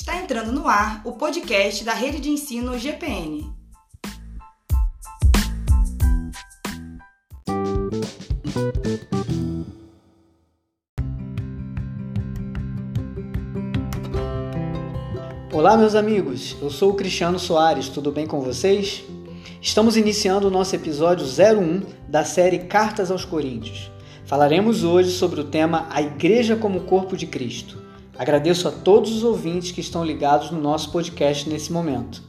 [0.00, 3.52] Está entrando no ar o podcast da Rede de Ensino GPN.
[15.52, 16.56] Olá, meus amigos.
[16.62, 17.90] Eu sou o Cristiano Soares.
[17.90, 19.04] Tudo bem com vocês?
[19.60, 23.90] Estamos iniciando o nosso episódio 01 da série Cartas aos Coríntios.
[24.24, 27.89] Falaremos hoje sobre o tema A Igreja como Corpo de Cristo.
[28.20, 32.22] Agradeço a todos os ouvintes que estão ligados no nosso podcast nesse momento.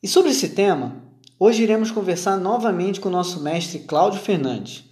[0.00, 0.94] E sobre esse tema,
[1.40, 4.84] hoje iremos conversar novamente com o nosso mestre Cláudio Fernandes.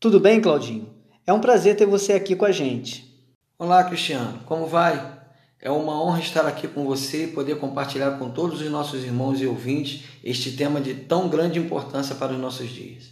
[0.00, 0.88] Tudo bem, Claudinho?
[1.26, 3.14] É um prazer ter você aqui com a gente.
[3.58, 4.40] Olá, Cristiano.
[4.46, 5.20] Como vai?
[5.60, 9.38] É uma honra estar aqui com você e poder compartilhar com todos os nossos irmãos
[9.42, 13.10] e ouvintes este tema de tão grande importância para os nossos dias.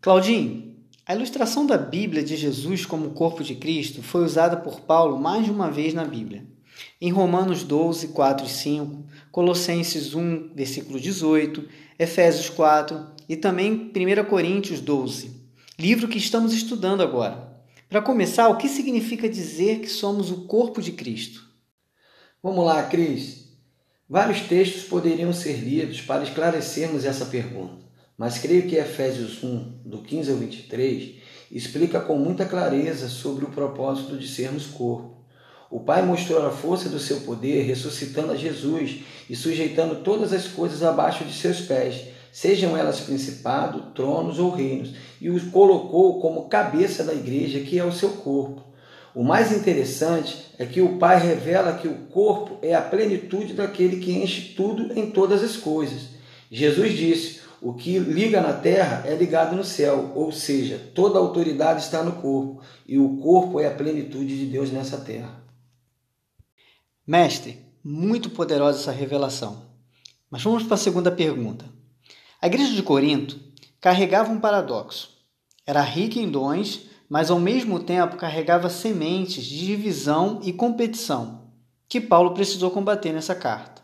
[0.00, 0.73] Claudinho,
[1.06, 5.44] a ilustração da Bíblia de Jesus como corpo de Cristo foi usada por Paulo mais
[5.44, 6.46] de uma vez na Bíblia.
[7.00, 14.24] Em Romanos 12, 4 e 5, Colossenses 1, versículo 18, Efésios 4 e também 1
[14.24, 15.30] Coríntios 12,
[15.78, 17.52] livro que estamos estudando agora.
[17.88, 21.44] Para começar, o que significa dizer que somos o corpo de Cristo?
[22.42, 23.44] Vamos lá, Cris.
[24.08, 27.83] Vários textos poderiam ser lidos para esclarecermos essa pergunta,
[28.16, 31.14] mas creio que Efésios 1, do 15 ao 23,
[31.50, 35.14] explica com muita clareza sobre o propósito de sermos corpo.
[35.70, 40.46] O Pai mostrou a força do seu poder ressuscitando a Jesus e sujeitando todas as
[40.46, 46.48] coisas abaixo de seus pés, sejam elas principado, tronos ou reinos, e os colocou como
[46.48, 48.62] cabeça da igreja, que é o seu corpo.
[49.14, 53.98] O mais interessante é que o Pai revela que o corpo é a plenitude daquele
[53.98, 56.08] que enche tudo em todas as coisas.
[56.50, 61.22] Jesus disse: O que liga na terra é ligado no céu, ou seja, toda a
[61.22, 65.42] autoridade está no corpo, e o corpo é a plenitude de Deus nessa terra.
[67.06, 69.62] Mestre, muito poderosa essa revelação.
[70.30, 71.64] Mas vamos para a segunda pergunta.
[72.38, 73.40] A igreja de Corinto
[73.80, 75.16] carregava um paradoxo.
[75.66, 81.50] Era rica em dons, mas ao mesmo tempo carregava sementes de divisão e competição,
[81.88, 83.83] que Paulo precisou combater nessa carta.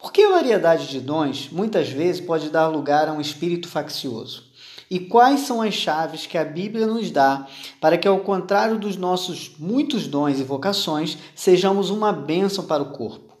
[0.00, 4.50] Porque a variedade de dons muitas vezes pode dar lugar a um espírito faccioso?
[4.90, 7.46] E quais são as chaves que a Bíblia nos dá
[7.80, 12.90] para que, ao contrário dos nossos muitos dons e vocações, sejamos uma bênção para o
[12.90, 13.36] corpo?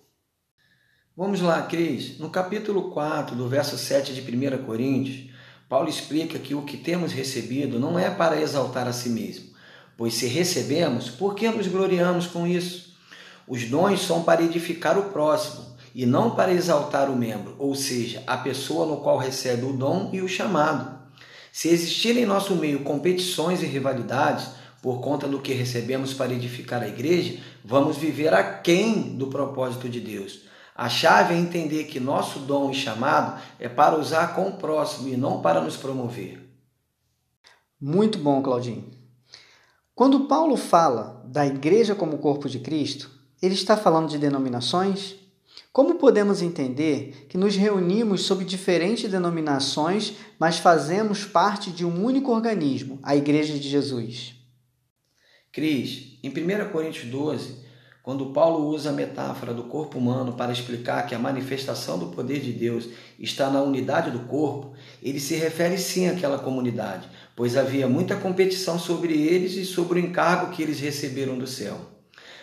[1.16, 2.18] Vamos lá, Cris.
[2.18, 5.30] No capítulo 4, do verso 7 de 1 Coríntios,
[5.68, 9.50] Paulo explica que o que temos recebido não é para exaltar a si mesmo,
[9.96, 12.94] pois se recebemos, por que nos gloriamos com isso?
[13.46, 18.22] Os dons são para edificar o próximo e não para exaltar o membro, ou seja,
[18.26, 20.98] a pessoa no qual recebe o dom e o chamado.
[21.52, 24.48] Se existirem em nosso meio competições e rivalidades,
[24.80, 30.00] por conta do que recebemos para edificar a igreja, vamos viver aquém do propósito de
[30.00, 30.42] Deus.
[30.74, 35.08] A chave é entender que nosso dom e chamado é para usar com o próximo
[35.08, 36.48] e não para nos promover.
[37.78, 38.90] Muito bom, Claudinho.
[39.94, 43.10] Quando Paulo fala da igreja como corpo de Cristo,
[43.42, 45.16] ele está falando de denominações?
[45.72, 52.32] Como podemos entender que nos reunimos sob diferentes denominações, mas fazemos parte de um único
[52.32, 54.34] organismo, a Igreja de Jesus?
[55.52, 57.58] Cris, em 1 Coríntios 12,
[58.02, 62.40] quando Paulo usa a metáfora do corpo humano para explicar que a manifestação do poder
[62.40, 67.86] de Deus está na unidade do corpo, ele se refere sim àquela comunidade, pois havia
[67.86, 71.99] muita competição sobre eles e sobre o encargo que eles receberam do céu.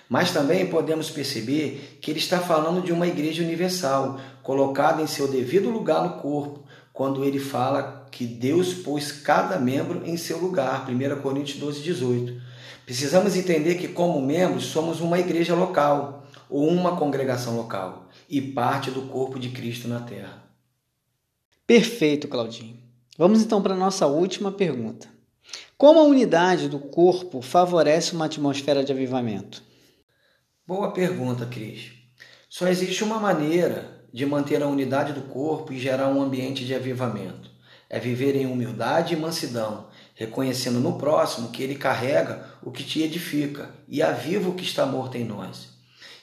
[0.10, 5.28] Mas também podemos perceber que ele está falando de uma igreja universal, colocada em seu
[5.28, 6.64] devido lugar no corpo,
[6.94, 12.42] quando ele fala que Deus pôs cada membro em seu lugar, 1 Coríntios 12, 18.
[12.86, 18.90] Precisamos entender que, como membros, somos uma igreja local ou uma congregação local e parte
[18.90, 20.42] do corpo de Cristo na terra.
[21.68, 22.78] Perfeito, Claudinho.
[23.18, 25.10] Vamos então para a nossa última pergunta.
[25.78, 29.62] Como a unidade do corpo favorece uma atmosfera de avivamento?
[30.68, 31.94] Boa pergunta, Cris.
[32.50, 36.76] Só existe uma maneira de manter a unidade do corpo e gerar um ambiente de
[36.76, 37.50] avivamento.
[37.90, 43.02] É viver em humildade e mansidão, reconhecendo no próximo que ele carrega o que te
[43.02, 45.70] edifica e aviva o que está morto em nós.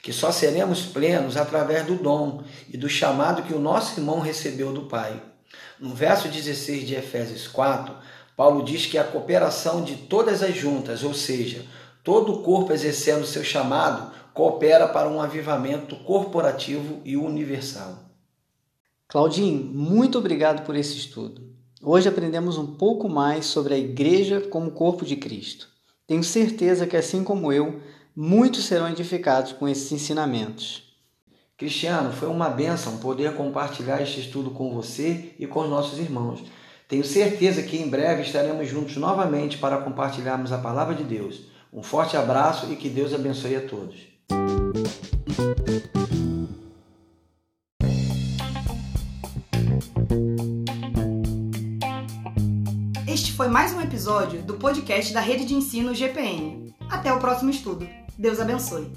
[0.02, 4.74] Que só seremos plenos através do dom e do chamado que o nosso irmão recebeu
[4.74, 5.22] do Pai.
[5.80, 7.94] No verso 16 de Efésios 4,
[8.36, 11.64] Paulo diz que a cooperação de todas as juntas, ou seja,
[12.02, 18.00] todo o corpo exercendo seu chamado, coopera para um avivamento corporativo e universal.
[19.06, 21.54] Claudinho, muito obrigado por esse estudo.
[21.80, 25.68] Hoje aprendemos um pouco mais sobre a Igreja como corpo de Cristo.
[26.04, 27.80] Tenho certeza que, assim como eu,
[28.14, 30.82] muitos serão edificados com esses ensinamentos.
[31.56, 36.42] Cristiano, foi uma bênção poder compartilhar este estudo com você e com os nossos irmãos.
[36.88, 41.42] Tenho certeza que em breve estaremos juntos novamente para compartilharmos a palavra de Deus.
[41.72, 44.13] Um forte abraço e que Deus abençoe a todos.
[53.06, 56.74] Este foi mais um episódio do podcast da Rede de Ensino GPN.
[56.88, 57.88] Até o próximo estudo.
[58.18, 58.90] Deus abençoe.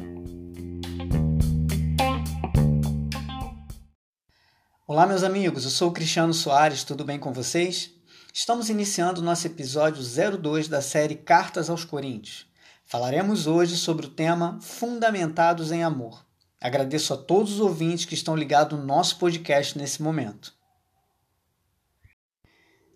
[4.88, 5.65] Olá, meus amigos.
[5.65, 6.83] Eu sou Cristiano Soares.
[6.83, 7.91] Tudo bem com vocês?
[8.33, 10.01] Estamos iniciando nosso episódio
[10.38, 12.46] 02 da série Cartas aos Coríntios.
[12.89, 16.25] Falaremos hoje sobre o tema Fundamentados em Amor.
[16.60, 20.54] Agradeço a todos os ouvintes que estão ligados no nosso podcast nesse momento.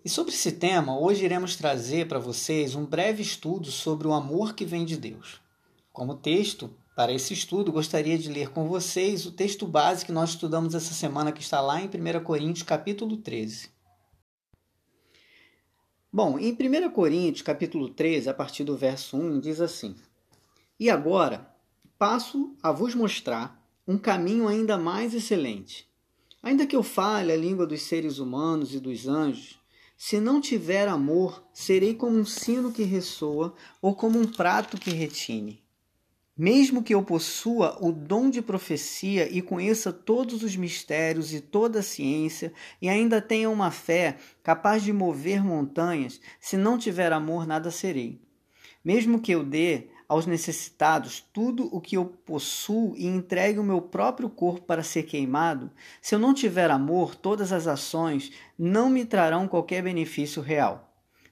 [0.06, 4.56] E sobre esse tema, hoje iremos trazer para vocês um breve estudo sobre o amor
[4.56, 5.42] que vem de Deus.
[5.92, 10.30] Como texto, para esse estudo, gostaria de ler com vocês o texto base que nós
[10.30, 13.70] estudamos essa semana, que está lá em 1 Coríntios, capítulo 13.
[16.14, 19.96] Bom, em 1 Coríntios, capítulo 13, a partir do verso 1, diz assim:
[20.78, 21.56] E agora
[21.98, 25.90] passo a vos mostrar um caminho ainda mais excelente.
[26.44, 29.58] Ainda que eu fale a língua dos seres humanos e dos anjos,
[29.96, 34.90] se não tiver amor, serei como um sino que ressoa ou como um prato que
[34.90, 35.64] retine.
[36.44, 41.82] Mesmo que eu possua o dom de profecia e conheça todos os mistérios e toda
[41.82, 42.52] a ciência,
[42.82, 48.20] e ainda tenha uma fé capaz de mover montanhas, se não tiver amor, nada serei.
[48.84, 53.80] Mesmo que eu dê aos necessitados tudo o que eu possuo e entregue o meu
[53.80, 55.70] próprio corpo para ser queimado,
[56.02, 60.91] se eu não tiver amor, todas as ações não me trarão qualquer benefício real.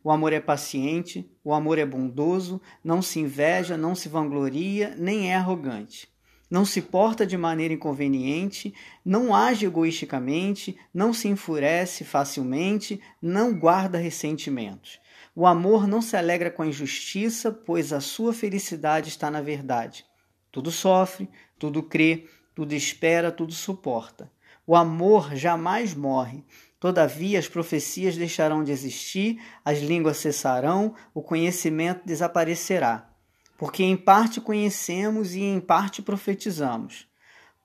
[0.09, 5.31] O amor é paciente, o amor é bondoso, não se inveja, não se vangloria, nem
[5.31, 6.09] é arrogante.
[6.49, 8.73] Não se porta de maneira inconveniente,
[9.05, 14.99] não age egoisticamente, não se enfurece facilmente, não guarda ressentimentos.
[15.35, 20.03] O amor não se alegra com a injustiça, pois a sua felicidade está na verdade.
[20.51, 21.29] Tudo sofre,
[21.59, 24.31] tudo crê, tudo espera, tudo suporta.
[24.65, 26.43] O amor jamais morre.
[26.79, 33.09] Todavia, as profecias deixarão de existir, as línguas cessarão, o conhecimento desaparecerá.
[33.57, 37.05] Porque em parte conhecemos e em parte profetizamos.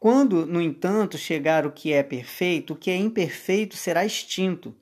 [0.01, 4.75] Quando, no entanto, chegar o que é perfeito, o que é imperfeito será extinto.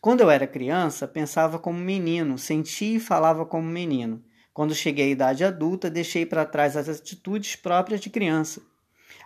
[0.00, 4.22] Quando eu era criança, pensava como menino, sentia e falava como menino.
[4.54, 8.62] Quando cheguei à idade adulta, deixei para trás as atitudes próprias de criança.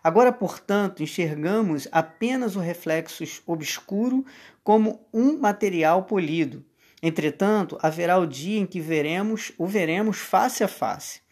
[0.05, 4.23] Agora, portanto, enxergamos apenas o reflexo obscuro
[4.63, 6.63] como um material polido.
[7.03, 11.23] Entretanto, haverá o dia em que veremos, o veremos face a face.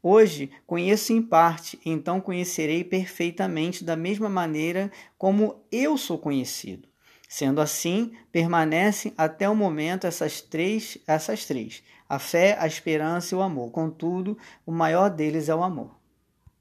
[0.00, 6.88] Hoje conheço em parte, então conhecerei perfeitamente da mesma maneira como eu sou conhecido.
[7.28, 13.38] Sendo assim, permanecem até o momento essas três, essas três: a fé, a esperança e
[13.38, 13.72] o amor.
[13.72, 15.99] Contudo, o maior deles é o amor.